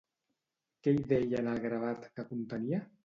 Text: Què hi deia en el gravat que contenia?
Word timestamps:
Què 0.87 0.93
hi 0.95 1.03
deia 1.13 1.41
en 1.43 1.49
el 1.51 1.61
gravat 1.69 2.09
que 2.17 2.27
contenia? 2.31 2.81